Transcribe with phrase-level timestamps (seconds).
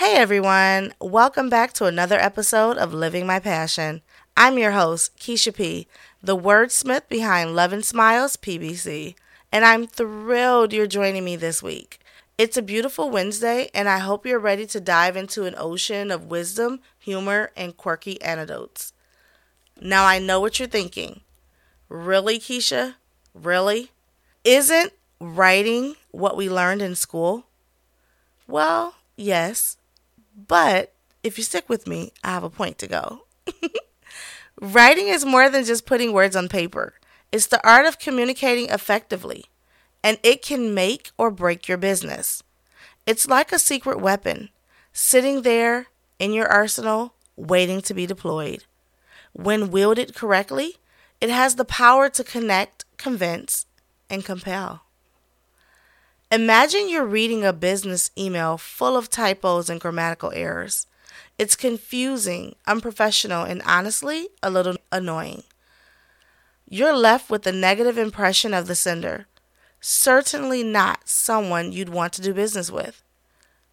[0.00, 4.00] Hey everyone, welcome back to another episode of Living My Passion.
[4.34, 5.88] I'm your host, Keisha P.,
[6.22, 9.14] the wordsmith behind Love and Smiles PBC,
[9.52, 12.00] and I'm thrilled you're joining me this week.
[12.38, 16.30] It's a beautiful Wednesday, and I hope you're ready to dive into an ocean of
[16.30, 18.94] wisdom, humor, and quirky anecdotes.
[19.82, 21.20] Now, I know what you're thinking.
[21.90, 22.94] Really, Keisha?
[23.34, 23.90] Really?
[24.44, 27.44] Isn't writing what we learned in school?
[28.48, 29.76] Well, yes,
[30.46, 33.24] but if you stick with me, I have a point to go.
[34.60, 36.94] Writing is more than just putting words on paper,
[37.32, 39.46] it's the art of communicating effectively,
[40.02, 42.42] and it can make or break your business.
[43.06, 44.50] It's like a secret weapon
[44.92, 45.86] sitting there
[46.18, 48.64] in your arsenal waiting to be deployed.
[49.32, 50.76] When wielded correctly,
[51.20, 53.66] it has the power to connect, convince,
[54.08, 54.82] and compel.
[56.32, 60.86] Imagine you're reading a business email full of typos and grammatical errors.
[61.38, 65.42] It's confusing, unprofessional, and honestly, a little annoying.
[66.68, 69.26] You're left with a negative impression of the sender.
[69.80, 73.02] Certainly not someone you'd want to do business with.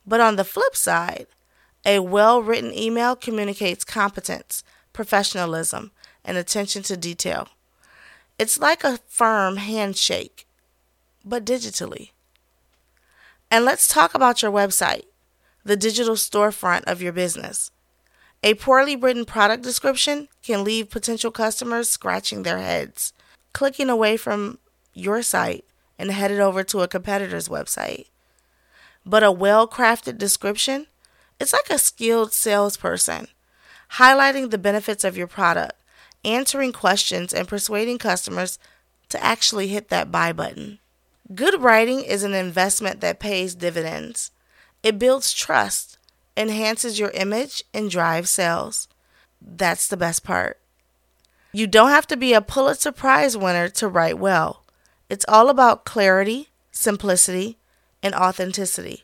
[0.03, 1.27] But on the flip side,
[1.85, 4.63] a well written email communicates competence,
[4.93, 5.91] professionalism,
[6.25, 7.49] and attention to detail.
[8.39, 10.47] It's like a firm handshake,
[11.23, 12.13] but digitally.
[13.49, 15.05] And let's talk about your website,
[15.63, 17.71] the digital storefront of your business.
[18.43, 23.13] A poorly written product description can leave potential customers scratching their heads,
[23.53, 24.59] clicking away from
[24.93, 25.65] your site
[25.97, 28.07] and headed over to a competitor's website.
[29.05, 30.87] But a well crafted description,
[31.39, 33.27] it's like a skilled salesperson,
[33.93, 35.81] highlighting the benefits of your product,
[36.25, 38.59] answering questions, and persuading customers
[39.09, 40.79] to actually hit that buy button.
[41.35, 44.31] Good writing is an investment that pays dividends.
[44.81, 45.97] It builds trust,
[46.37, 48.87] enhances your image, and drives sales.
[49.41, 50.59] That's the best part.
[51.51, 54.63] You don't have to be a Pulitzer Prize winner to write well.
[55.09, 57.57] It's all about clarity, simplicity,
[58.01, 59.03] and authenticity.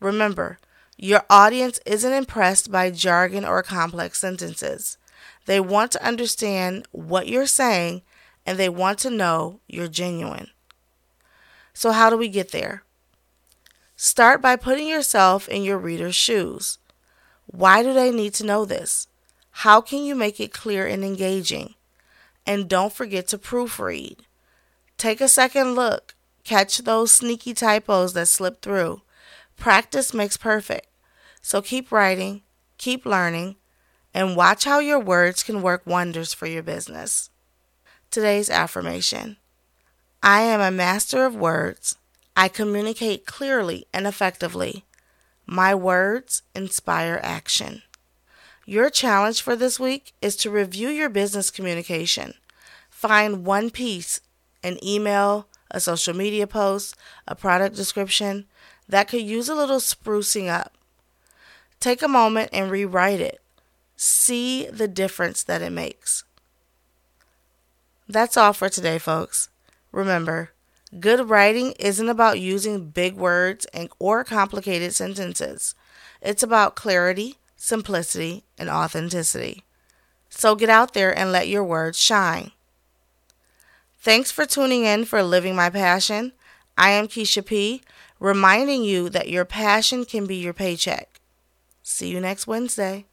[0.00, 0.58] Remember,
[0.98, 4.98] your audience isn't impressed by jargon or complex sentences.
[5.46, 8.02] They want to understand what you're saying
[8.44, 10.48] and they want to know you're genuine.
[11.74, 12.82] So, how do we get there?
[13.96, 16.78] Start by putting yourself in your reader's shoes.
[17.46, 19.06] Why do they need to know this?
[19.50, 21.74] How can you make it clear and engaging?
[22.46, 24.20] And don't forget to proofread.
[24.96, 29.02] Take a second look, catch those sneaky typos that slip through.
[29.56, 30.86] Practice makes perfect.
[31.40, 32.42] So keep writing,
[32.78, 33.56] keep learning,
[34.14, 37.30] and watch how your words can work wonders for your business.
[38.10, 39.36] Today's affirmation
[40.24, 41.96] I am a master of words.
[42.36, 44.84] I communicate clearly and effectively.
[45.46, 47.82] My words inspire action.
[48.64, 52.34] Your challenge for this week is to review your business communication.
[52.88, 54.20] Find one piece
[54.62, 56.94] an email, a social media post,
[57.26, 58.44] a product description
[58.88, 60.72] that could use a little sprucing up.
[61.80, 63.40] Take a moment and rewrite it.
[63.96, 66.22] See the difference that it makes.
[68.08, 69.48] That's all for today, folks.
[69.92, 70.50] Remember,
[70.98, 75.74] good writing isn't about using big words and or complicated sentences.
[76.20, 79.64] It's about clarity, simplicity, and authenticity.
[80.30, 82.52] So get out there and let your words shine.
[83.98, 86.32] Thanks for tuning in for Living My Passion.
[86.76, 87.82] I am Keisha P,
[88.18, 91.20] reminding you that your passion can be your paycheck.
[91.82, 93.04] See you next Wednesday.